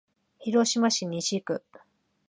[0.39, 1.63] 広島市西区